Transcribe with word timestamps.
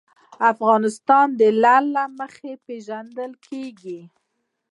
افغانستان 0.51 1.27
د 1.39 1.41
لعل 1.61 1.85
له 1.95 2.03
مخې 2.19 2.51
پېژندل 2.65 3.31
کېږي. 3.47 4.01